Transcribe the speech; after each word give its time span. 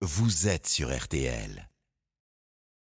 vous 0.00 0.46
êtes 0.46 0.68
sur 0.68 0.96
RTL. 0.96 1.68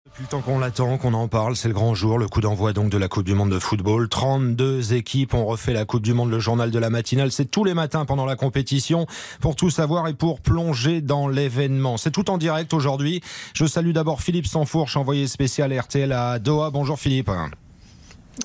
Depuis 0.05 0.23
le 0.23 0.27
temps 0.29 0.41
qu'on 0.41 0.59
l'attend, 0.59 0.97
qu'on 0.97 1.13
en 1.13 1.27
parle, 1.27 1.55
c'est 1.55 1.67
le 1.67 1.73
grand 1.73 1.95
jour, 1.95 2.19
le 2.19 2.27
coup 2.27 2.41
d'envoi 2.41 2.73
donc 2.73 2.89
de 2.89 2.97
la 2.97 3.07
Coupe 3.07 3.23
du 3.23 3.33
Monde 3.33 3.51
de 3.51 3.59
football. 3.59 4.07
32 4.07 4.93
équipes 4.93 5.33
ont 5.33 5.45
refait 5.45 5.73
la 5.73 5.85
Coupe 5.85 6.03
du 6.03 6.13
Monde, 6.13 6.29
le 6.29 6.39
journal 6.39 6.69
de 6.69 6.79
la 6.79 6.89
matinale. 6.89 7.31
C'est 7.31 7.45
tous 7.45 7.63
les 7.63 7.73
matins 7.73 8.05
pendant 8.05 8.25
la 8.25 8.35
compétition 8.35 9.07
pour 9.39 9.55
tout 9.55 9.69
savoir 9.69 10.07
et 10.07 10.13
pour 10.13 10.41
plonger 10.41 11.01
dans 11.01 11.27
l'événement. 11.27 11.97
C'est 11.97 12.11
tout 12.11 12.29
en 12.29 12.37
direct 12.37 12.73
aujourd'hui. 12.73 13.21
Je 13.53 13.65
salue 13.65 13.91
d'abord 13.91 14.21
Philippe 14.21 14.47
Sanfourche, 14.47 14.97
envoyé 14.97 15.27
spécial 15.27 15.77
RTL 15.77 16.11
à 16.11 16.39
Doha. 16.39 16.69
Bonjour 16.69 16.99
Philippe. 16.99 17.31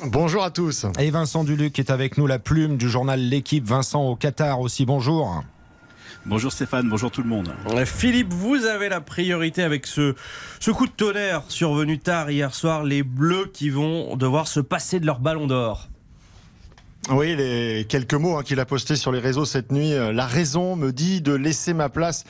Bonjour 0.04 0.42
à 0.42 0.50
tous. 0.50 0.86
Et 0.98 1.10
Vincent 1.10 1.44
Duluc 1.44 1.78
est 1.78 1.90
avec 1.90 2.16
nous, 2.16 2.26
la 2.26 2.38
plume 2.38 2.76
du 2.76 2.88
journal 2.88 3.20
L'équipe. 3.20 3.66
Vincent 3.66 4.02
au 4.04 4.16
Qatar 4.16 4.60
aussi, 4.60 4.86
bonjour. 4.86 5.42
Bonjour 6.28 6.50
Stéphane, 6.50 6.88
bonjour 6.88 7.12
tout 7.12 7.22
le 7.22 7.28
monde. 7.28 7.52
Philippe, 7.84 8.32
vous 8.32 8.64
avez 8.64 8.88
la 8.88 9.00
priorité 9.00 9.62
avec 9.62 9.86
ce, 9.86 10.12
coup 10.72 10.86
de 10.88 10.92
tonnerre 10.92 11.44
survenu 11.48 12.00
tard 12.00 12.32
hier 12.32 12.52
soir, 12.52 12.82
les 12.82 13.04
Bleus 13.04 13.48
qui 13.52 13.70
vont 13.70 14.16
devoir 14.16 14.48
se 14.48 14.58
passer 14.58 14.98
de 14.98 15.06
leur 15.06 15.20
ballon 15.20 15.46
d'or. 15.46 15.88
Oui, 17.08 17.36
les 17.36 17.86
quelques 17.88 18.14
mots 18.14 18.36
hein, 18.36 18.42
qu'il 18.42 18.58
a 18.58 18.64
postés 18.64 18.96
sur 18.96 19.12
les 19.12 19.20
réseaux 19.20 19.44
cette 19.44 19.70
nuit. 19.70 19.92
Euh, 19.92 20.12
la 20.12 20.26
raison 20.26 20.74
me 20.74 20.90
dit 20.90 21.20
de 21.20 21.34
laisser 21.34 21.72
ma 21.72 21.88
place 21.88 22.24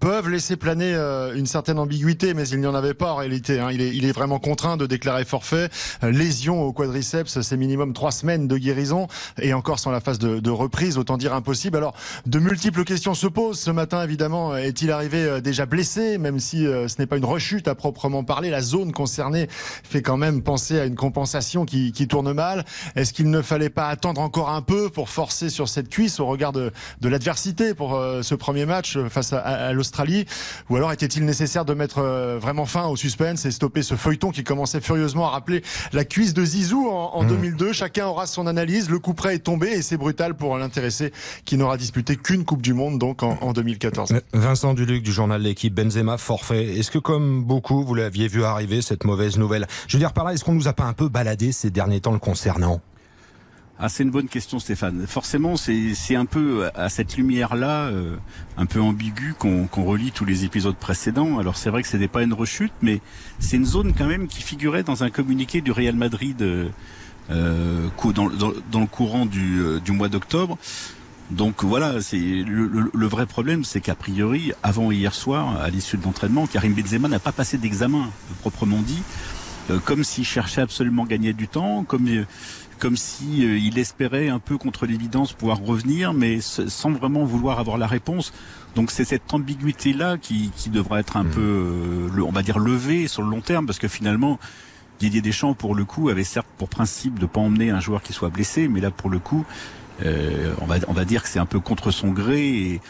peuvent 0.00 0.30
laisser 0.30 0.56
planer 0.56 0.94
euh, 0.94 1.34
une 1.34 1.44
certaine 1.44 1.78
ambiguïté, 1.78 2.32
mais 2.32 2.48
il 2.48 2.58
n'y 2.60 2.66
en 2.66 2.74
avait 2.74 2.94
pas 2.94 3.12
en 3.12 3.16
réalité. 3.16 3.60
Hein. 3.60 3.68
Il, 3.70 3.82
est, 3.82 3.94
il 3.94 4.06
est 4.06 4.12
vraiment 4.12 4.38
contraint 4.38 4.78
de 4.78 4.86
déclarer 4.86 5.26
forfait. 5.26 5.68
Euh, 6.02 6.10
lésion 6.10 6.62
au 6.62 6.72
quadriceps, 6.72 7.42
c'est 7.42 7.56
minimum 7.58 7.92
trois 7.92 8.10
semaines 8.10 8.48
de 8.48 8.56
guérison 8.56 9.06
et 9.38 9.52
encore 9.52 9.78
sans 9.78 9.90
la 9.90 10.00
phase 10.00 10.18
de, 10.18 10.40
de, 10.40 10.50
reprise, 10.50 10.96
autant 10.96 11.18
dire 11.18 11.34
impossible. 11.34 11.76
Alors, 11.76 11.94
de 12.24 12.38
multiples 12.38 12.84
questions 12.84 13.12
se 13.12 13.26
posent 13.26 13.60
ce 13.60 13.70
matin. 13.70 14.02
Évidemment, 14.02 14.56
est-il 14.56 14.92
arrivé 14.92 15.42
déjà 15.42 15.66
blessé, 15.66 16.16
même 16.16 16.40
si 16.40 16.64
ce 16.64 16.98
n'est 16.98 17.06
pas 17.06 17.18
une 17.18 17.26
rechute 17.26 17.68
à 17.68 17.74
proprement 17.74 18.24
parler. 18.24 18.48
La 18.48 18.62
zone 18.62 18.92
concernée 18.92 19.46
fait 19.50 20.00
quand 20.00 20.16
même 20.16 20.42
penser 20.42 20.80
à 20.80 20.86
une 20.86 20.96
compensation 20.96 21.66
qui, 21.66 21.92
qui 21.92 22.08
tourne 22.08 22.32
mal. 22.32 22.64
Est-ce 22.96 23.12
qu'il 23.12 23.28
ne 23.28 23.42
fallait 23.42 23.70
pas 23.70 23.88
attendre 23.88 24.21
encore 24.22 24.50
un 24.50 24.62
peu 24.62 24.90
pour 24.90 25.08
forcer 25.08 25.50
sur 25.50 25.68
cette 25.68 25.88
cuisse 25.88 26.20
au 26.20 26.26
regard 26.26 26.52
de, 26.52 26.72
de 27.00 27.08
l'adversité 27.08 27.74
pour 27.74 27.94
euh, 27.94 28.22
ce 28.22 28.34
premier 28.34 28.66
match 28.66 28.98
face 29.08 29.32
à, 29.32 29.40
à 29.40 29.72
l'Australie 29.72 30.26
Ou 30.70 30.76
alors 30.76 30.92
était-il 30.92 31.24
nécessaire 31.24 31.64
de 31.64 31.74
mettre 31.74 31.98
euh, 31.98 32.38
vraiment 32.40 32.66
fin 32.66 32.86
au 32.86 32.96
suspense 32.96 33.44
et 33.44 33.50
stopper 33.50 33.82
ce 33.82 33.94
feuilleton 33.94 34.30
qui 34.30 34.44
commençait 34.44 34.80
furieusement 34.80 35.26
à 35.26 35.30
rappeler 35.30 35.62
la 35.92 36.04
cuisse 36.04 36.34
de 36.34 36.44
Zizou 36.44 36.88
en, 36.88 37.14
en 37.14 37.24
2002 37.24 37.70
mmh. 37.70 37.72
Chacun 37.72 38.06
aura 38.06 38.26
son 38.26 38.46
analyse. 38.46 38.90
Le 38.90 38.98
coup 38.98 39.14
près 39.14 39.34
est 39.36 39.40
tombé 39.40 39.68
et 39.68 39.82
c'est 39.82 39.96
brutal 39.96 40.34
pour 40.34 40.56
l'intéressé 40.56 41.12
qui 41.44 41.56
n'aura 41.56 41.76
disputé 41.76 42.16
qu'une 42.16 42.44
Coupe 42.44 42.62
du 42.62 42.74
Monde 42.74 42.98
donc 42.98 43.22
en, 43.22 43.38
en 43.40 43.52
2014. 43.52 44.14
Vincent 44.32 44.74
Duluc 44.74 45.02
du 45.02 45.12
journal 45.12 45.42
L'équipe 45.42 45.74
Benzema 45.74 46.18
forfait. 46.18 46.78
Est-ce 46.78 46.90
que 46.90 46.98
comme 46.98 47.42
beaucoup 47.44 47.84
vous 47.84 47.94
l'aviez 47.94 48.28
vu 48.28 48.44
arriver 48.44 48.82
cette 48.82 49.04
mauvaise 49.04 49.38
nouvelle? 49.38 49.66
Je 49.88 49.96
veux 49.96 50.00
dire 50.00 50.12
par 50.12 50.24
là, 50.24 50.32
est-ce 50.32 50.44
qu'on 50.44 50.54
nous 50.54 50.68
a 50.68 50.72
pas 50.72 50.84
un 50.84 50.92
peu 50.92 51.08
baladé 51.08 51.52
ces 51.52 51.70
derniers 51.70 52.00
temps 52.00 52.12
le 52.12 52.18
concernant? 52.18 52.80
Ah, 53.84 53.88
c'est 53.88 54.04
une 54.04 54.12
bonne 54.12 54.28
question, 54.28 54.60
Stéphane. 54.60 55.08
Forcément, 55.08 55.56
c'est 55.56 56.14
un 56.14 56.24
peu 56.24 56.70
à 56.76 56.88
cette 56.88 57.16
lumière-là, 57.16 57.86
euh, 57.86 58.14
un 58.56 58.64
peu 58.64 58.80
ambiguë, 58.80 59.34
qu'on 59.34 59.66
relie 59.84 60.12
tous 60.12 60.24
les 60.24 60.44
épisodes 60.44 60.76
précédents. 60.76 61.40
Alors, 61.40 61.56
c'est 61.56 61.68
vrai 61.68 61.82
que 61.82 61.88
c'était 61.88 62.06
pas 62.06 62.22
une 62.22 62.32
rechute, 62.32 62.72
mais 62.80 63.00
c'est 63.40 63.56
une 63.56 63.64
zone 63.64 63.92
quand 63.92 64.06
même 64.06 64.28
qui 64.28 64.40
figurait 64.40 64.84
dans 64.84 65.02
un 65.02 65.10
communiqué 65.10 65.62
du 65.62 65.72
Real 65.72 65.96
Madrid 65.96 66.40
euh, 66.40 67.88
dans, 68.14 68.30
dans, 68.70 68.80
le 68.80 68.86
courant 68.86 69.26
du, 69.26 69.60
euh, 69.60 69.80
mois 69.88 70.08
d'octobre. 70.08 70.58
Donc 71.32 71.64
voilà, 71.64 71.94
le, 72.12 72.90
le, 72.94 73.06
vrai 73.08 73.26
problème, 73.26 73.64
c'est 73.64 73.80
qu'a 73.80 73.96
priori, 73.96 74.52
avant 74.62 74.92
hier 74.92 75.12
soir, 75.12 75.60
à 75.60 75.70
l'issue 75.70 75.96
de 75.96 76.04
l'entraînement, 76.04 76.46
Karim 76.46 76.72
Benzema 76.72 77.08
n'a 77.08 77.18
pas 77.18 77.32
passé 77.32 77.58
d'examen 77.58 78.10
proprement 78.42 78.80
dit, 78.80 79.02
euh, 79.02 79.41
comme 79.84 80.04
s'il 80.04 80.24
cherchait 80.24 80.60
absolument 80.60 81.04
gagner 81.04 81.32
du 81.32 81.48
temps, 81.48 81.84
comme 81.84 82.06
comme 82.82 82.96
si 82.96 83.44
euh, 83.46 83.58
il 83.58 83.78
espérait 83.78 84.28
un 84.28 84.40
peu 84.40 84.58
contre 84.58 84.86
l'évidence 84.86 85.34
pouvoir 85.34 85.60
revenir, 85.60 86.12
mais 86.12 86.40
sans 86.40 86.90
vraiment 86.90 87.24
vouloir 87.24 87.60
avoir 87.60 87.78
la 87.78 87.86
réponse. 87.86 88.32
Donc 88.74 88.90
c'est 88.90 89.04
cette 89.04 89.32
ambiguïté 89.32 89.92
là 89.92 90.18
qui, 90.18 90.50
qui 90.56 90.68
devra 90.68 90.98
être 90.98 91.16
un 91.16 91.22
mmh. 91.22 91.30
peu, 91.30 91.40
euh, 91.40 92.08
le, 92.12 92.24
on 92.24 92.32
va 92.32 92.42
dire, 92.42 92.58
levée 92.58 93.06
sur 93.06 93.22
le 93.22 93.30
long 93.30 93.40
terme, 93.40 93.66
parce 93.66 93.78
que 93.78 93.88
finalement. 93.88 94.38
Didier 95.00 95.20
Deschamps, 95.20 95.54
pour 95.54 95.74
le 95.74 95.84
coup, 95.84 96.10
avait 96.10 96.22
certes 96.22 96.46
pour 96.58 96.68
principe 96.68 97.18
de 97.18 97.26
pas 97.26 97.40
emmener 97.40 97.70
un 97.70 97.80
joueur 97.80 98.02
qui 98.02 98.12
soit 98.12 98.28
blessé, 98.28 98.68
mais 98.68 98.80
là, 98.80 98.92
pour 98.92 99.10
le 99.10 99.18
coup, 99.18 99.44
euh, 100.04 100.54
on 100.60 100.66
va 100.66 100.76
on 100.86 100.92
va 100.92 101.04
dire 101.04 101.24
que 101.24 101.28
c'est 101.28 101.40
un 101.40 101.46
peu 101.46 101.58
contre 101.58 101.90
son 101.90 102.12
gré 102.12 102.46
et, 102.46 102.80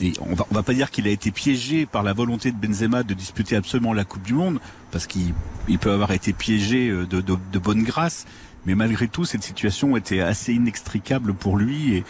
et 0.00 0.12
on 0.20 0.34
va 0.34 0.46
on 0.50 0.54
va 0.54 0.62
pas 0.62 0.74
dire 0.74 0.90
qu'il 0.90 1.06
a 1.06 1.10
été 1.10 1.30
piégé 1.30 1.86
par 1.86 2.02
la 2.02 2.12
volonté 2.12 2.52
de 2.52 2.56
Benzema 2.56 3.02
de 3.02 3.14
disputer 3.14 3.56
absolument 3.56 3.92
la 3.92 4.04
Coupe 4.04 4.22
du 4.22 4.34
Monde, 4.34 4.60
parce 4.90 5.06
qu'il 5.06 5.34
il 5.68 5.78
peut 5.78 5.92
avoir 5.92 6.12
été 6.12 6.32
piégé 6.32 6.90
de, 6.90 7.04
de, 7.04 7.20
de 7.20 7.58
bonne 7.58 7.82
grâce, 7.82 8.26
mais 8.66 8.74
malgré 8.74 9.08
tout, 9.08 9.24
cette 9.24 9.42
situation 9.42 9.96
était 9.96 10.20
assez 10.20 10.54
inextricable 10.54 11.34
pour 11.34 11.56
lui 11.56 11.96
et, 11.96 12.04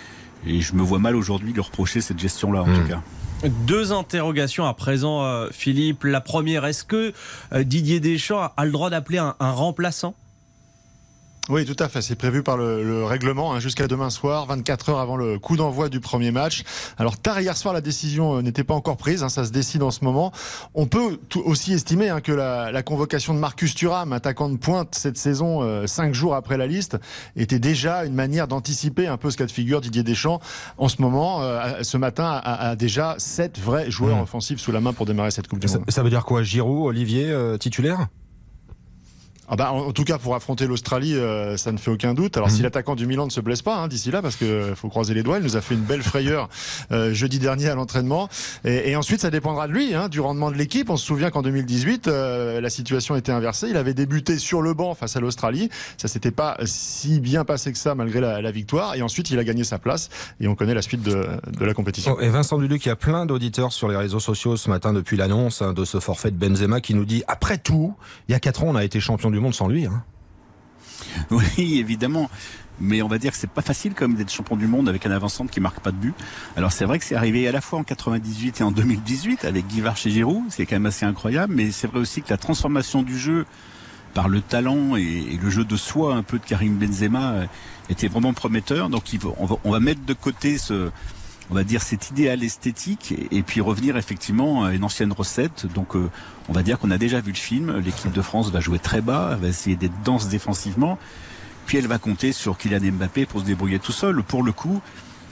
et 0.47 0.61
je 0.61 0.75
me 0.75 0.83
vois 0.83 0.99
mal 0.99 1.17
aujourd'hui 1.17 1.53
lui 1.53 1.61
reprocher 1.61 2.01
cette 2.01 2.19
gestion-là, 2.19 2.63
en 2.63 2.67
mmh. 2.67 2.83
tout 2.83 2.89
cas. 2.89 3.03
Deux 3.67 3.93
interrogations 3.93 4.67
à 4.67 4.75
présent, 4.75 5.25
euh, 5.25 5.49
Philippe. 5.51 6.05
La 6.05 6.21
première, 6.21 6.65
est-ce 6.65 6.85
que 6.85 7.13
euh, 7.53 7.65
Didier 7.65 7.99
Deschamps 7.99 8.53
a 8.57 8.65
le 8.65 8.71
droit 8.71 8.89
d'appeler 8.89 9.19
un, 9.19 9.35
un 9.41 9.51
remplaçant? 9.51 10.15
Oui, 11.53 11.67
tout 11.67 11.77
à 11.79 11.89
fait. 11.91 12.01
C'est 12.01 12.17
prévu 12.17 12.43
par 12.43 12.57
le, 12.57 12.83
le 12.83 13.05
règlement 13.05 13.53
hein, 13.53 13.61
jusqu'à 13.61 13.87
demain 13.87 14.09
soir, 14.09 14.47
24 14.47 14.89
heures 14.89 15.01
avant 15.01 15.19
le 15.19 15.39
coup 15.39 15.57
d'envoi 15.57 15.91
du 15.91 16.01
premier 16.01 16.31
match. 16.31 16.65
Alors 16.97 17.19
tard 17.19 17.43
hier 17.43 17.59
soir, 17.59 17.75
la 17.75 17.83
décision 17.83 18.39
euh, 18.39 18.41
n'était 18.41 18.65
pas 18.65 18.73
encore 18.73 18.97
prise. 18.97 19.23
Hein, 19.23 19.29
ça 19.29 19.45
se 19.45 19.51
décide 19.51 19.83
en 19.83 19.91
ce 19.91 20.03
moment. 20.03 20.33
On 20.73 20.87
peut 20.87 21.19
aussi 21.45 21.75
estimer 21.75 22.09
hein, 22.09 22.23
que 22.23 22.33
la, 22.33 22.73
la, 22.73 22.83
convocation 22.83 23.35
de 23.35 23.39
Marcus 23.39 23.75
Thuram, 23.75 24.15
attaquant 24.15 24.49
de 24.49 24.57
pointe 24.57 24.95
cette 24.95 25.19
saison, 25.19 25.63
euh, 25.63 25.87
cinq 25.87 26.15
jours 26.15 26.35
après 26.35 26.57
la 26.57 26.67
liste, 26.67 26.97
était 27.37 27.59
déjà 27.59 28.07
une 28.07 28.15
manière 28.15 28.49
d'anticiper 28.49 29.07
un 29.07 29.19
peu 29.19 29.31
ce 29.31 29.37
cas 29.37 29.45
de 29.45 29.53
figure. 29.53 29.83
Didier 29.83 30.03
Deschamps, 30.03 30.41
en 30.79 30.89
ce 30.89 31.03
moment, 31.03 31.43
euh, 31.43 31.83
ce 31.83 31.99
matin, 31.99 32.25
a, 32.25 32.71
a, 32.71 32.77
déjà 32.77 33.17
sept 33.19 33.59
vrais 33.59 33.91
joueurs 33.91 34.17
mmh. 34.17 34.23
offensifs 34.23 34.61
sous 34.61 34.73
la 34.73 34.81
main 34.81 34.95
pour 34.95 35.05
démarrer 35.05 35.31
cette 35.31 35.49
Coupe 35.49 35.59
du 35.59 35.67
Monde. 35.67 35.85
Ça 35.91 36.03
veut 36.03 36.09
dire 36.09 36.25
quoi? 36.25 36.43
Giroud, 36.43 36.87
Olivier, 36.87 37.37
titulaire? 37.61 38.09
Ah 39.53 39.57
bah, 39.57 39.71
en, 39.71 39.93
tout 39.93 40.05
cas, 40.05 40.17
pour 40.17 40.35
affronter 40.35 40.67
l'Australie, 40.67 41.15
euh, 41.15 41.59
ça 41.59 41.73
ne 41.73 41.77
fait 41.77 41.91
aucun 41.91 42.15
doute. 42.15 42.39
Alors, 42.39 42.49
mmh. 42.49 42.53
si 42.53 42.63
l'attaquant 42.63 42.95
du 42.95 43.07
Milan 43.07 43.27
ne 43.27 43.31
se 43.31 43.43
blesse 43.43 43.61
pas 43.61 43.77
hein, 43.77 43.87
d'ici 43.87 44.11
là, 44.11 44.23
parce 44.23 44.37
qu'il 44.37 44.47
euh, 44.47 44.75
faut 44.75 44.89
croiser 44.89 45.13
les 45.13 45.23
doigts, 45.23 45.37
il 45.37 45.45
nous 45.45 45.59
a 45.59 45.61
fait 45.61 45.75
une 45.75 45.83
belle 45.83 46.03
frayeur 46.03 46.49
euh, 46.91 47.13
jeudi 47.13 47.39
dernier 47.39 47.69
à 47.69 47.75
l'entraînement. 47.75 48.31
Et, 48.65 48.93
et, 48.93 48.97
ensuite, 48.97 49.21
ça 49.21 49.29
dépendra 49.29 49.69
de 49.69 49.75
lui, 49.75 49.95
hein, 49.95 50.09
du 50.09 50.21
rendement 50.21 50.51
de 50.51 50.57
l'équipe. 50.57 50.89
On 50.89 50.97
se 50.97 51.05
souvient 51.05 51.31
qu'en 51.31 51.43
2018, 51.43 52.09
euh, 52.09 52.63
la 52.63 52.71
situation 52.71 53.15
était 53.15 53.31
inversée. 53.31 53.67
Il 53.69 53.77
avait 53.77 53.93
débuté 53.93 54.39
sur 54.39 54.63
le 54.63 54.73
banc 54.73 54.95
face 54.95 55.17
à 55.17 55.21
l'Australie. 55.21 55.69
Ça 55.99 56.09
s'était 56.09 56.31
pas 56.31 56.57
si 56.65 57.21
bien 57.21 57.45
passé 57.45 57.73
que 57.73 57.79
ça, 57.79 57.95
malgré 57.95 58.23
la, 58.23 58.41
la, 58.41 58.51
victoire. 58.53 58.95
Et 58.95 59.03
ensuite, 59.03 59.31
il 59.31 59.39
a 59.39 59.45
gagné 59.45 59.65
sa 59.65 59.79
place. 59.79 60.09
Et 60.41 60.49
on 60.49 60.55
connaît 60.55 60.73
la 60.73 60.81
suite 60.81 61.03
de, 61.03 61.27
de 61.59 61.65
la 61.67 61.75
compétition. 61.75 62.17
Oh, 62.17 62.23
et 62.23 62.31
Vincent 62.31 62.57
Duluc, 62.57 62.87
il 62.87 62.89
y 62.89 62.93
a 62.93 62.97
plein 62.97 63.27
d'auditeurs 63.27 63.75
sur 63.75 63.89
les 63.89 63.97
réseaux 63.97 64.19
sociaux 64.19 64.57
ce 64.57 64.71
matin 64.71 64.95
depuis 64.95 65.19
l'annonce 65.19 65.61
hein, 65.61 65.75
de 65.75 65.85
ce 65.85 66.01
forfait 66.01 66.31
de 66.31 66.37
Benzema 66.37 66.81
qui 66.81 66.95
nous 66.95 67.05
dit 67.05 67.23
après 67.29 67.59
tout, 67.59 67.95
il 68.29 68.33
y 68.33 68.35
a 68.35 68.41
4 68.41 68.65
ans, 68.65 68.69
on 68.69 68.77
a 68.77 68.85
été 68.85 68.99
champion 68.99 69.31
du 69.31 69.42
sans 69.51 69.67
lui. 69.67 69.87
Hein. 69.87 70.05
Oui, 71.31 71.79
évidemment. 71.79 72.31
Mais 72.81 73.03
on 73.03 73.09
va 73.09 73.19
dire 73.19 73.33
que 73.33 73.37
c'est 73.37 73.51
pas 73.51 73.63
facile 73.63 73.95
comme 73.95 74.15
d'être 74.15 74.33
champion 74.33 74.57
du 74.57 74.67
monde 74.67 74.89
avec 74.89 75.07
un 75.07 75.11
avançant 75.11 75.47
qui 75.47 75.61
marque 75.61 75.81
pas 75.81 75.93
de 75.93 75.97
but. 75.97 76.15
Alors 76.57 76.73
c'est 76.73 76.85
vrai 76.85 76.99
que 76.99 77.05
c'est 77.05 77.15
arrivé 77.15 77.47
à 77.47 77.53
la 77.53 77.61
fois 77.61 77.79
en 77.79 77.85
98 77.85 78.61
et 78.61 78.65
en 78.65 78.71
2018 78.73 79.45
avec 79.45 79.67
Guy 79.67 79.81
Varche 79.81 80.07
et 80.07 80.11
Giroud, 80.11 80.45
c'est 80.49 80.67
quand 80.67 80.77
même 80.77 80.87
assez 80.87 81.05
incroyable. 81.05 81.55
Mais 81.55 81.71
c'est 81.71 81.87
vrai 81.87 82.01
aussi 82.01 82.23
que 82.23 82.31
la 82.31 82.39
transformation 82.39 83.03
du 83.03 83.19
jeu 83.19 83.47
par 84.15 84.29
le 84.29 84.41
talent 84.41 84.97
et, 84.97 85.39
le 85.41 85.51
jeu 85.51 85.65
de 85.65 85.77
soi 85.77 86.15
un 86.15 86.23
peu 86.23 86.39
de 86.39 86.45
Karim 86.45 86.77
Benzema 86.77 87.33
euh, 87.33 87.47
était 87.89 88.09
vraiment 88.09 88.33
prometteur. 88.33 88.89
Donc 88.89 89.05
on 89.37 89.71
va 89.71 89.81
mettre 89.81 90.05
de 90.05 90.15
côté 90.15 90.59
ce, 90.59 90.91
on 91.53 91.55
va 91.55 91.65
dire 91.65 91.83
cet 91.83 92.09
idéal 92.09 92.43
esthétique 92.43 93.15
et, 93.31 93.43
puis 93.43 93.61
revenir 93.61 93.99
effectivement 93.99 94.65
à 94.65 94.73
une 94.73 94.85
ancienne 94.85 95.13
recette. 95.13 95.67
Donc 95.75 95.95
euh, 95.95 96.09
on 96.49 96.55
va 96.55 96.63
dire 96.63 96.79
qu'on 96.79 96.91
a 96.91 96.97
déjà 96.97 97.21
vu 97.21 97.33
le 97.33 97.37
film. 97.37 97.77
L'équipe 97.85 98.11
de 98.11 98.23
France 98.23 98.51
va 98.51 98.61
jouer 98.61 98.79
très 98.79 99.03
bas, 99.03 99.33
elle 99.35 99.41
va 99.41 99.49
essayer 99.49 99.77
d'être 99.77 100.03
dense 100.03 100.29
défensivement. 100.29 100.99
Puis 101.67 101.77
elle 101.77 101.87
va 101.89 101.99
compter 101.99 102.33
sur 102.33 102.57
Kylian 102.57 102.93
Mbappé 102.93 103.27
pour 103.27 103.41
se 103.41 103.45
débrouiller 103.45 103.79
tout 103.79 103.93
seul. 103.93 104.23
Pour 104.23 104.43
le 104.43 104.53
coup, 104.53 104.81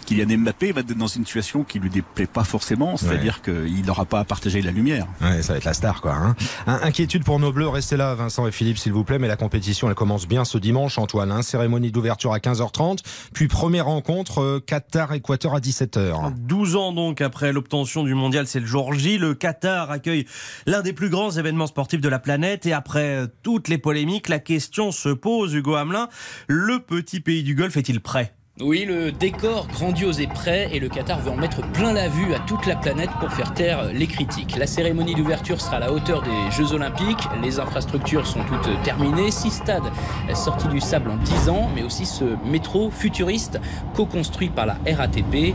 Kylian 0.07 0.39
Mbappé 0.39 0.73
va 0.73 0.81
être 0.81 0.97
dans 0.97 1.07
une 1.07 1.25
situation 1.25 1.65
qui 1.65 1.79
lui 1.79 1.91
déplaît 1.91 2.27
pas 2.27 2.45
forcément, 2.45 2.97
c'est-à-dire 2.97 3.41
ouais. 3.47 3.67
qu'il 3.67 3.85
n'aura 3.85 4.05
pas 4.05 4.21
à 4.21 4.25
partager 4.25 4.63
la 4.63 4.71
lumière. 4.71 5.07
Ouais, 5.21 5.43
ça 5.43 5.53
va 5.53 5.59
être 5.59 5.65
la 5.65 5.75
star, 5.75 6.01
quoi. 6.01 6.15
Hein. 6.15 6.35
Inquiétude 6.67 7.25
pour 7.25 7.39
nos 7.39 7.53
bleus, 7.53 7.69
restez 7.69 7.97
là, 7.97 8.15
Vincent 8.15 8.47
et 8.47 8.53
Philippe, 8.53 8.79
s'il 8.79 8.93
vous 8.93 9.05
plaît, 9.05 9.19
mais 9.19 9.29
la 9.29 9.37
compétition, 9.37 9.89
elle 9.89 9.95
commence 9.95 10.27
bien 10.27 10.45
ce 10.45 10.59
dimanche, 10.59 10.99
Antoine. 10.99 11.31
Hein. 11.33 11.43
Cérémonie 11.43 11.93
d'ouverture 11.93 12.33
à 12.33 12.39
15h30, 12.39 12.99
puis 13.33 13.49
première 13.49 13.87
rencontre, 13.87 14.41
euh, 14.41 14.61
Qatar-Équateur 14.65 15.55
à 15.55 15.61
17h. 15.61 16.35
12 16.37 16.77
ans 16.77 16.93
donc 16.93 17.21
après 17.21 17.53
l'obtention 17.53 18.03
du 18.05 18.15
mondial, 18.15 18.47
c'est 18.47 18.61
le 18.61 18.67
jour 18.67 18.93
J. 18.95 19.19
Le 19.19 19.35
Qatar 19.35 19.91
accueille 19.91 20.27
l'un 20.67 20.83
des 20.83 20.93
plus 20.93 21.11
grands 21.11 21.31
événements 21.31 21.67
sportifs 21.67 22.01
de 22.01 22.09
la 22.09 22.19
planète, 22.19 22.67
et 22.67 22.73
après 22.73 23.17
euh, 23.17 23.27
toutes 23.43 23.69
les 23.69 23.79
polémiques, 23.79 24.29
la 24.29 24.39
question 24.39 24.93
se 24.93 25.09
pose, 25.09 25.55
Hugo 25.55 25.75
Hamelin, 25.75 26.09
le 26.49 26.79
petit 26.81 27.21
pays 27.21 27.43
du 27.43 27.55
Golfe 27.55 27.77
est-il 27.77 28.01
prêt? 28.01 28.35
Oui, 28.63 28.85
le 28.85 29.11
décor 29.11 29.67
grandiose 29.69 30.21
est 30.21 30.27
prêt 30.27 30.69
et 30.73 30.81
le 30.81 30.91
Qatar 30.91 31.21
veut 31.21 31.31
en 31.31 31.37
mettre 31.37 31.63
plein 31.73 31.95
la 31.95 32.09
vue 32.09 32.35
à 32.35 32.41
toute 32.41 32.67
la 32.67 32.77
planète 32.77 33.09
pour 33.19 33.33
faire 33.33 33.55
taire 33.55 33.85
les 33.93 34.07
critiques. 34.07 34.57
La 34.59 34.67
cérémonie 34.67 35.15
d'ouverture 35.15 35.61
sera 35.61 35.77
à 35.77 35.81
la 35.81 35.93
hauteur 35.93 36.23
des 36.23 36.51
Jeux 36.51 36.75
Olympiques. 36.75 37.27
Les 37.43 37.59
infrastructures 37.59 38.27
sont 38.27 38.41
toutes 38.45 38.83
terminées. 38.83 39.31
Six 39.31 39.51
stades 39.51 39.91
sortis 40.35 40.69
du 40.69 40.81
sable 40.81 41.11
en 41.11 41.17
10 41.17 41.49
ans, 41.49 41.71
mais 41.75 41.83
aussi 41.83 42.05
ce 42.05 42.25
métro 42.45 42.91
futuriste 42.91 43.59
co-construit 43.95 44.51
par 44.51 44.67
la 44.67 44.77
RATP. 44.87 45.55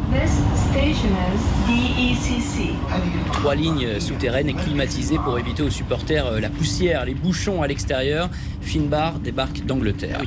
Trois 3.31 3.55
lignes 3.55 3.99
souterraines 3.99 4.49
et 4.49 4.53
climatisées 4.53 5.17
pour 5.17 5.39
éviter 5.39 5.63
aux 5.63 5.69
supporters 5.69 6.39
la 6.41 6.49
poussière, 6.49 7.05
les 7.05 7.13
bouchons 7.13 7.61
à 7.61 7.67
l'extérieur. 7.67 8.29
Finbar 8.61 9.19
débarque 9.19 9.65
d'Angleterre. 9.65 10.19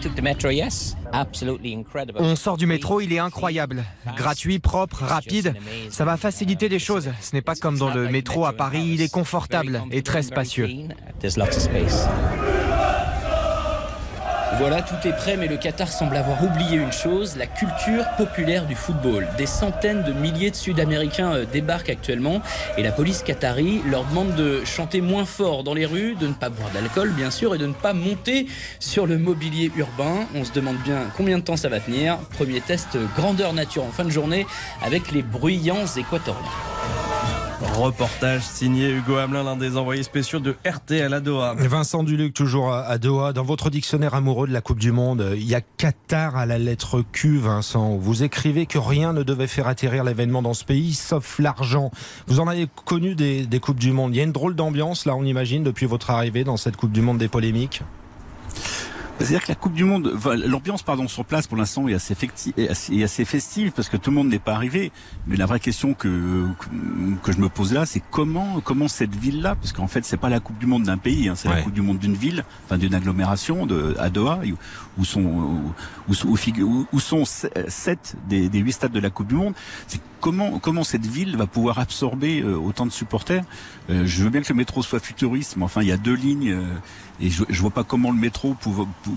On 2.19 2.37
sort 2.37 2.57
du 2.57 2.67
métro, 2.67 3.01
il 3.01 3.13
est 3.13 3.19
incroyable. 3.19 3.85
Gratuit, 4.17 4.59
propre, 4.59 5.03
rapide. 5.03 5.55
Ça 5.91 6.05
va 6.05 6.17
faciliter 6.17 6.69
des 6.69 6.79
choses. 6.79 7.11
Ce 7.21 7.35
n'est 7.35 7.43
pas 7.43 7.55
comme 7.55 7.77
dans 7.77 7.93
le 7.93 8.09
métro 8.09 8.47
à 8.47 8.53
Paris, 8.53 8.93
il 8.95 9.03
est 9.03 9.13
confortable 9.13 9.83
et 9.91 10.03
très 10.03 10.23
spacieux. 10.23 10.69
Voilà, 14.57 14.83
tout 14.83 15.07
est 15.07 15.13
prêt, 15.13 15.37
mais 15.37 15.47
le 15.47 15.57
Qatar 15.57 15.89
semble 15.89 16.17
avoir 16.17 16.43
oublié 16.43 16.79
une 16.79 16.91
chose, 16.91 17.37
la 17.37 17.47
culture 17.47 18.05
populaire 18.17 18.67
du 18.67 18.75
football. 18.75 19.29
Des 19.37 19.47
centaines 19.47 20.03
de 20.03 20.13
milliers 20.13 20.51
de 20.51 20.57
Sud-Américains 20.57 21.33
euh, 21.33 21.45
débarquent 21.45 21.91
actuellement 21.91 22.41
et 22.77 22.83
la 22.83 22.91
police 22.91 23.23
qatari 23.23 23.83
leur 23.89 24.05
demande 24.05 24.35
de 24.35 24.65
chanter 24.65 25.01
moins 25.01 25.27
fort 25.27 25.65
dans 25.65 25.75
les 25.75 25.87
rues, 25.87 26.17
de 26.17 26.27
ne 26.27 26.33
pas 26.33 26.49
boire 26.49 26.71
d'alcool 26.71 27.11
bien 27.11 27.31
sûr 27.31 27.55
et 27.55 27.59
de 27.59 27.67
ne 27.67 27.73
pas 27.73 27.93
monter 27.93 28.47
sur 28.81 29.07
le 29.07 29.19
mobilier 29.19 29.71
urbain. 29.77 30.27
On 30.35 30.45
se 30.45 30.53
demande 30.53 30.79
bien 30.79 31.07
combien 31.17 31.39
de 31.39 31.45
temps 31.45 31.57
ça 31.57 31.69
va 31.69 31.79
tenir. 31.79 32.19
Premier 32.37 32.61
test 32.61 32.97
euh, 32.97 33.05
grandeur 33.17 33.53
nature 33.53 33.85
en 33.85 33.93
fin 33.93 34.05
de 34.05 34.11
journée 34.11 34.47
avec 34.83 35.13
les 35.13 35.23
bruyants 35.23 35.87
équatoriens. 35.97 37.08
Reportage 37.79 38.43
signé 38.43 38.91
Hugo 38.91 39.19
Hamelin, 39.19 39.45
l'un 39.45 39.57
des 39.57 39.77
envoyés 39.77 40.03
spéciaux 40.03 40.41
de 40.41 40.57
RTL 40.67 41.15
à 41.15 41.21
Doha. 41.21 41.55
Vincent 41.55 42.03
Duluc, 42.03 42.35
toujours 42.35 42.73
à 42.73 42.99
Doha. 42.99 43.33
Dans 43.33 43.45
votre 43.45 43.71
dictionnaire 43.71 44.15
amoureux 44.15 44.49
de 44.49 44.53
la 44.53 44.61
Coupe 44.61 44.81
du 44.81 44.91
Monde, 44.91 45.35
il 45.37 45.45
y 45.45 45.55
a 45.55 45.61
Qatar 45.61 46.37
à 46.37 46.45
la 46.45 46.59
lettre 46.59 47.05
Q, 47.13 47.39
Vincent. 47.39 47.97
Vous 47.97 48.25
écrivez 48.25 48.67
que 48.67 48.79
rien 48.79 49.13
ne 49.13 49.23
devait 49.23 49.47
faire 49.47 49.69
atterrir 49.69 50.03
l'événement 50.03 50.43
dans 50.43 50.55
ce 50.55 50.65
pays, 50.65 50.93
sauf 50.93 51.39
l'argent. 51.39 51.93
Vous 52.27 52.41
en 52.41 52.49
avez 52.49 52.67
connu 52.85 53.15
des, 53.15 53.47
des 53.47 53.61
Coupes 53.61 53.79
du 53.79 53.93
Monde. 53.93 54.13
Il 54.13 54.19
y 54.19 54.21
a 54.21 54.25
une 54.25 54.33
drôle 54.33 54.57
d'ambiance, 54.57 55.07
là, 55.07 55.15
on 55.15 55.25
imagine, 55.25 55.63
depuis 55.63 55.87
votre 55.87 56.11
arrivée 56.11 56.43
dans 56.43 56.57
cette 56.57 56.77
Coupe 56.77 56.91
du 56.91 57.01
Monde 57.01 57.19
des 57.19 57.29
polémiques 57.29 57.83
c'est-à-dire 59.19 59.43
que 59.43 59.49
la 59.49 59.55
Coupe 59.55 59.73
du 59.73 59.85
Monde, 59.85 60.17
l'ambiance 60.47 60.83
pardon 60.83 61.09
sur 61.09 61.25
place 61.25 61.47
pour 61.47 61.57
l'instant 61.57 61.89
est 61.89 61.95
assez, 61.95 62.17
est 62.57 63.03
assez 63.03 63.25
festive 63.25 63.73
parce 63.73 63.89
que 63.89 63.97
tout 63.97 64.11
le 64.11 64.17
monde 64.17 64.29
n'est 64.29 64.39
pas 64.39 64.55
arrivé. 64.55 64.93
Mais 65.27 65.37
la 65.37 65.47
vraie 65.47 65.61
question 65.61 65.95
que 65.95 66.47
que 67.23 67.33
je 67.33 67.39
me 67.39 67.49
pose 67.49 67.73
là, 67.73 67.87
c'est 67.87 68.03
comment 68.11 68.61
comment 68.61 68.89
cette 68.89 69.15
ville-là, 69.15 69.55
parce 69.57 69.73
qu'en 69.73 69.89
fait 69.89 70.05
c'est 70.05 70.17
pas 70.17 70.29
la 70.29 70.41
Coupe 70.41 70.59
du 70.59 70.67
Monde 70.67 70.85
d'un 70.85 70.99
pays, 70.99 71.29
hein, 71.29 71.35
c'est 71.37 71.49
la 71.49 71.63
Coupe 71.63 71.73
du 71.73 71.83
Monde 71.83 71.99
d'une 71.99 72.15
ville, 72.15 72.45
enfin 72.65 72.79
d'une 72.79 72.95
agglomération 72.95 73.67
de 73.67 73.97
à 73.99 74.11
Doha 74.11 74.41
où 74.99 75.05
sont 75.05 75.23
où, 76.09 76.15
où, 76.25 76.87
où 76.93 77.01
sont 77.01 77.25
sept 77.25 78.17
des, 78.29 78.49
des 78.49 78.59
huit 78.59 78.73
stades 78.73 78.93
de 78.93 79.01
la 79.01 79.11
Coupe 79.11 79.29
du 79.29 79.35
Monde. 79.35 79.55
C'est 79.87 80.01
comment 80.21 80.59
comment 80.59 80.85
cette 80.85 81.07
ville 81.07 81.37
va 81.37 81.47
pouvoir 81.47 81.79
absorber 81.79 82.41
euh, 82.41 82.57
autant 82.57 82.87
de 82.87 82.93
supporters? 82.93 83.45
Euh, 83.91 84.07
Je 84.07 84.23
veux 84.23 84.31
bien 84.31 84.43
que 84.43 84.49
le 84.49 84.55
métro 84.57 84.83
soit 84.83 85.01
futuriste, 85.01 85.57
mais 85.57 85.65
enfin 85.65 85.83
il 85.83 85.89
y 85.89 85.93
a 85.93 85.97
deux 85.97 86.15
lignes 86.15 86.51
euh, 86.51 86.63
et 87.21 87.31
je, 87.31 87.45
je 87.49 87.61
vois 87.61 87.71
pas 87.71 87.85
comment 87.85 88.11
le 88.11 88.19
métro 88.19 88.57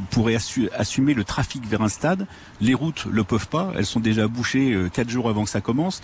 pourrait 0.10 0.38
assumer 0.78 1.14
le 1.14 1.24
trafic 1.24 1.66
vers 1.68 1.82
un 1.82 1.90
stade. 1.90 2.28
Les 2.60 2.74
routes 2.74 3.06
le 3.10 3.24
peuvent 3.24 3.48
pas, 3.48 3.72
elles 3.76 3.86
sont 3.86 4.00
déjà 4.00 4.28
bouchées 4.28 4.76
quatre 4.94 5.10
jours 5.10 5.30
avant 5.30 5.44
que 5.44 5.50
ça 5.50 5.62
commence 5.62 6.02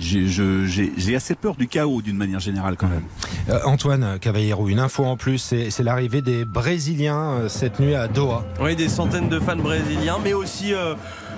j'ai 0.00 1.14
assez 1.14 1.34
peur 1.34 1.54
du 1.56 1.68
chaos 1.68 2.02
d'une 2.02 2.16
manière 2.16 2.40
générale 2.40 2.76
quand 2.76 2.88
même. 2.88 3.04
Antoine 3.64 4.18
Cavallero, 4.18 4.68
une 4.68 4.78
info 4.78 5.04
en 5.04 5.16
plus, 5.16 5.38
c'est 5.38 5.82
l'arrivée 5.82 6.22
des 6.22 6.44
Brésiliens 6.44 7.48
cette 7.48 7.80
nuit 7.80 7.94
à 7.94 8.08
Doha. 8.08 8.44
Oui, 8.60 8.76
des 8.76 8.88
centaines 8.88 9.28
de 9.28 9.38
fans 9.38 9.56
brésiliens, 9.56 10.18
mais 10.22 10.32
aussi 10.32 10.72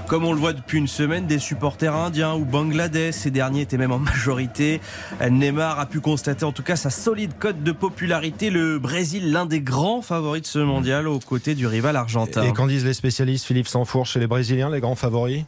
comme 0.07 0.25
on 0.25 0.33
le 0.33 0.39
voit 0.39 0.53
depuis 0.53 0.79
une 0.79 0.89
semaine, 0.89 1.27
des 1.27 1.39
supporters 1.39 1.95
indiens 1.95 2.35
ou 2.35 2.45
bangladais. 2.45 3.13
Ces 3.13 3.31
derniers 3.31 3.63
étaient 3.63 3.79
même 3.79 3.93
en 3.93 3.99
majorité. 3.99 4.81
Neymar 5.31 5.79
a 5.81 5.87
pu 5.87 6.01
constater 6.01 6.45
en 6.45 6.53
tout 6.53 6.63
cas 6.63 6.77
sa 6.77 6.91
solide 6.91 7.33
cote 7.39 7.63
de 7.63 7.73
popularité. 7.73 8.51
Le 8.51 8.79
Brésil, 8.79 9.33
l'un 9.33 9.47
des 9.47 9.61
grands 9.61 10.03
favoris 10.03 10.43
de 10.43 10.47
ce 10.47 10.59
mondial 10.59 11.09
aux 11.09 11.19
côtés 11.19 11.55
du 11.55 11.67
rival 11.67 11.97
argentin. 11.97 12.43
Et 12.43 12.53
qu'en 12.53 12.67
disent 12.67 12.85
les 12.85 12.95
spécialistes 12.95 13.47
Philippe 13.47 13.69
Sanfourche 13.69 14.13
chez 14.13 14.21
les 14.21 14.27
Brésiliens, 14.27 14.71
les 14.71 14.81
grands 14.81 14.97
favoris? 14.97 15.45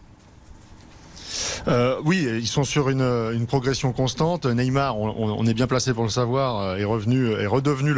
Euh, 1.69 1.97
oui, 2.05 2.27
ils 2.39 2.47
sont 2.47 2.65
sur 2.65 2.89
une, 2.89 3.01
une 3.01 3.47
progression 3.47 3.93
constante. 3.93 4.47
Neymar, 4.47 4.99
on, 4.99 5.39
on, 5.39 5.47
est 5.47 5.55
bien 5.55 5.67
placé 5.67 5.95
pour 5.95 6.05
le 6.05 6.11
savoir, 6.11 6.61
euh, 6.61 6.77
est 6.77 6.85
revenu, 6.85 7.33
est 7.33 7.47
redevenu 7.47 7.95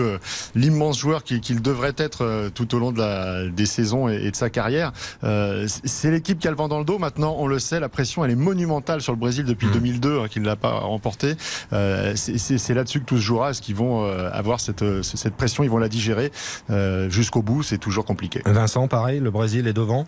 l'immense 0.54 0.98
joueur 0.98 1.24
qu'il 1.24 1.62
devrait 1.62 1.94
être 1.96 2.24
euh, 2.24 2.50
tout 2.50 2.74
au 2.74 2.78
long 2.78 2.92
de 2.92 2.98
la, 2.98 3.48
des 3.48 3.66
saisons 3.66 4.08
et, 4.08 4.30
de 4.30 4.36
sa 4.36 4.50
carrière. 4.50 4.92
Euh, 5.24 5.66
c'est 5.84 6.10
l'équipe 6.10 6.38
qui 6.38 6.48
a 6.48 6.50
le 6.50 6.56
vent 6.56 6.68
dans 6.68 6.78
le 6.78 6.84
dos. 6.84 6.98
Maintenant, 6.98 7.36
on 7.38 7.46
le 7.46 7.58
sait, 7.58 7.80
la 7.80 7.88
pression 7.88 8.24
elle 8.24 8.30
est 8.30 8.36
monumentale 8.36 9.00
sur 9.00 9.12
le 9.12 9.18
Brésil 9.18 9.44
depuis 9.44 9.68
2002 9.72 10.08
mmh. 10.08 10.22
hein, 10.22 10.28
qu'il 10.28 10.42
ne 10.42 10.46
l'a 10.46 10.56
pas 10.56 10.78
remporté. 10.80 11.34
Euh, 11.72 12.14
c'est 12.16 12.74
là-dessus 12.74 13.00
que 13.00 13.06
tout 13.06 13.16
se 13.16 13.22
jouera. 13.22 13.50
Est-ce 13.50 13.62
qu'ils 13.62 13.76
vont 13.76 14.04
avoir 14.04 14.60
cette, 14.60 14.84
cette 15.02 15.34
pression 15.34 15.64
Ils 15.64 15.70
vont 15.70 15.78
la 15.78 15.88
digérer 15.88 16.30
jusqu'au 17.08 17.42
bout. 17.42 17.62
C'est 17.62 17.78
toujours 17.78 18.04
compliqué. 18.04 18.42
Vincent, 18.44 18.88
pareil, 18.88 19.20
le 19.20 19.30
Brésil 19.30 19.66
est 19.66 19.72
devant? 19.72 20.06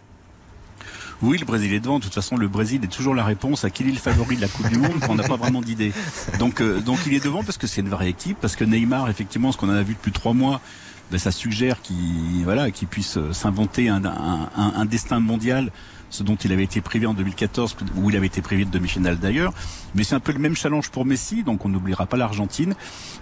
Oui, 1.20 1.38
le 1.38 1.44
Brésil 1.44 1.72
est 1.72 1.80
devant. 1.80 1.98
De 1.98 2.04
toute 2.04 2.14
façon, 2.14 2.36
le 2.36 2.48
Brésil 2.48 2.80
est 2.84 2.88
toujours 2.88 3.14
la 3.14 3.24
réponse 3.24 3.64
à 3.64 3.70
qui 3.70 3.82
est 3.82 3.86
le 3.86 3.94
favori 3.94 4.36
de 4.36 4.40
la 4.40 4.48
Coupe 4.48 4.68
du 4.68 4.78
Monde 4.78 4.92
on 5.08 5.14
n'a 5.14 5.24
pas 5.24 5.36
vraiment 5.36 5.60
d'idée. 5.60 5.92
Donc, 6.38 6.60
euh, 6.60 6.80
donc 6.80 6.98
il 7.06 7.14
est 7.14 7.24
devant 7.24 7.42
parce 7.42 7.58
que 7.58 7.66
c'est 7.66 7.80
une 7.80 7.88
vraie 7.88 8.08
équipe, 8.08 8.38
parce 8.40 8.54
que 8.54 8.64
Neymar, 8.64 9.08
effectivement, 9.10 9.50
ce 9.50 9.56
qu'on 9.56 9.68
en 9.68 9.74
a 9.74 9.82
vu 9.82 9.94
depuis 9.94 10.12
trois 10.12 10.32
mois, 10.32 10.60
ben, 11.10 11.18
ça 11.18 11.30
suggère 11.30 11.80
qu'il 11.80 12.44
voilà, 12.44 12.70
puisse 12.70 13.16
euh, 13.16 13.32
s'inventer 13.32 13.88
un, 13.88 14.02
un, 14.04 14.84
destin 14.84 15.20
mondial 15.20 15.70
ce 16.10 16.22
dont 16.22 16.36
il 16.36 16.52
avait 16.52 16.64
été 16.64 16.80
privé 16.80 17.06
en 17.06 17.12
2014, 17.12 17.76
où 17.96 18.08
il 18.08 18.16
avait 18.16 18.26
été 18.26 18.40
privé 18.40 18.64
de 18.64 18.70
demi-finale 18.70 19.18
d'ailleurs. 19.18 19.52
Mais 19.94 20.04
c'est 20.04 20.14
un 20.14 20.20
peu 20.20 20.32
le 20.32 20.38
même 20.38 20.56
challenge 20.56 20.88
pour 20.90 21.04
Messi, 21.04 21.42
donc 21.42 21.66
on 21.66 21.68
n'oubliera 21.68 22.06
pas 22.06 22.16
l'Argentine, 22.16 22.74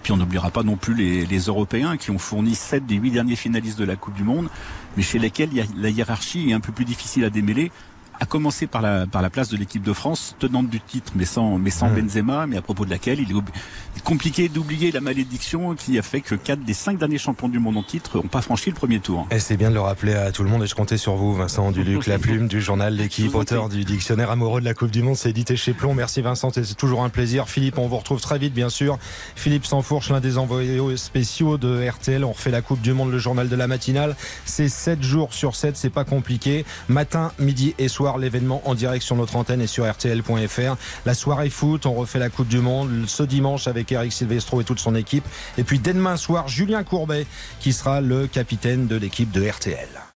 puis 0.03 0.13
on 0.13 0.17
n'oubliera 0.17 0.51
pas 0.51 0.63
non 0.63 0.77
plus 0.77 0.93
les, 0.93 1.25
les, 1.25 1.39
Européens 1.39 1.97
qui 1.97 2.11
ont 2.11 2.17
fourni 2.17 2.55
sept 2.55 2.85
des 2.85 2.95
huit 2.95 3.11
derniers 3.11 3.35
finalistes 3.35 3.77
de 3.77 3.83
la 3.83 3.97
Coupe 3.97 4.13
du 4.13 4.23
Monde, 4.23 4.47
mais 4.95 5.03
chez 5.03 5.19
lesquels 5.19 5.49
la 5.75 5.89
hiérarchie 5.89 6.49
est 6.49 6.53
un 6.53 6.61
peu 6.61 6.71
plus 6.71 6.85
difficile 6.85 7.25
à 7.25 7.29
démêler 7.29 7.71
à 8.19 8.25
commencer 8.25 8.67
par 8.67 8.81
la, 8.81 9.07
par 9.07 9.21
la 9.21 9.29
place 9.29 9.49
de 9.49 9.57
l'équipe 9.57 9.83
de 9.83 9.93
France, 9.93 10.35
tenante 10.39 10.69
du 10.69 10.79
titre, 10.79 11.13
mais 11.15 11.25
sans, 11.25 11.57
mais 11.57 11.69
sans 11.69 11.89
Benzema, 11.89 12.47
mais 12.47 12.57
à 12.57 12.61
propos 12.61 12.85
de 12.85 12.89
laquelle 12.89 13.19
il 13.19 13.29
est 13.31 14.03
compliqué 14.03 14.49
d'oublier 14.49 14.91
la 14.91 15.01
malédiction 15.01 15.75
qui 15.75 15.97
a 15.97 16.01
fait 16.01 16.21
que 16.21 16.35
quatre 16.35 16.63
des 16.63 16.73
cinq 16.73 16.97
derniers 16.97 17.17
champions 17.17 17.49
du 17.49 17.59
monde 17.59 17.77
en 17.77 17.83
titre 17.83 18.17
n'ont 18.17 18.27
pas 18.27 18.41
franchi 18.41 18.69
le 18.69 18.75
premier 18.75 18.99
tour. 18.99 19.27
Et 19.31 19.39
c'est 19.39 19.57
bien 19.57 19.69
de 19.69 19.75
le 19.75 19.81
rappeler 19.81 20.13
à 20.13 20.31
tout 20.31 20.43
le 20.43 20.49
monde, 20.49 20.63
et 20.63 20.67
je 20.67 20.75
comptais 20.75 20.97
sur 20.97 21.15
vous, 21.15 21.33
Vincent 21.35 21.71
Duluc, 21.71 22.07
la 22.07 22.19
plume 22.19 22.47
du 22.47 22.61
journal 22.61 22.93
L'équipe, 22.97 23.35
auteur 23.35 23.69
du 23.69 23.83
dictionnaire 23.83 24.31
amoureux 24.31 24.59
de 24.59 24.65
la 24.65 24.73
Coupe 24.73 24.91
du 24.91 25.03
Monde, 25.03 25.15
c'est 25.15 25.29
édité 25.29 25.55
chez 25.55 25.73
Plomb. 25.73 25.93
Merci 25.93 26.21
Vincent, 26.21 26.51
c'est 26.53 26.75
toujours 26.75 27.03
un 27.03 27.09
plaisir. 27.09 27.49
Philippe, 27.49 27.77
on 27.77 27.87
vous 27.87 27.97
retrouve 27.97 28.21
très 28.21 28.39
vite, 28.39 28.53
bien 28.53 28.69
sûr. 28.69 28.97
Philippe 29.35 29.65
Sansfourche, 29.65 30.09
l'un 30.09 30.19
des 30.19 30.37
envoyés 30.37 30.79
spéciaux 30.97 31.57
de 31.57 31.87
RTL. 31.87 32.23
On 32.23 32.31
refait 32.31 32.51
la 32.51 32.61
Coupe 32.61 32.81
du 32.81 32.93
Monde, 32.93 33.11
le 33.11 33.19
journal 33.19 33.49
de 33.49 33.55
la 33.55 33.67
matinale. 33.67 34.15
C'est 34.45 34.69
7 34.69 35.03
jours 35.03 35.33
sur 35.33 35.55
7, 35.55 35.75
c'est 35.75 35.89
pas 35.89 36.05
compliqué. 36.05 36.65
Matin, 36.87 37.31
midi 37.39 37.75
et 37.77 37.87
soir, 37.87 38.06
l'événement 38.17 38.61
en 38.63 38.75
direct 38.75 39.03
sur 39.03 39.17
notre 39.17 39.35
antenne 39.35 39.61
et 39.61 39.67
sur 39.67 39.89
RTL.fr. 39.89 40.77
La 41.05 41.13
soirée 41.13 41.49
foot, 41.49 41.85
on 41.85 41.93
refait 41.93 42.19
la 42.19 42.29
Coupe 42.29 42.47
du 42.47 42.59
Monde 42.59 43.03
ce 43.07 43.23
dimanche 43.23 43.67
avec 43.67 43.91
Eric 43.91 44.13
Silvestro 44.13 44.61
et 44.61 44.63
toute 44.63 44.79
son 44.79 44.95
équipe. 44.95 45.25
Et 45.57 45.65
puis 45.65 45.79
dès 45.79 45.93
demain 45.93 46.15
soir, 46.15 46.47
Julien 46.47 46.83
Courbet 46.83 47.27
qui 47.59 47.73
sera 47.73 47.99
le 47.99 48.27
capitaine 48.27 48.87
de 48.87 48.95
l'équipe 48.95 49.31
de 49.31 49.45
RTL. 49.45 50.06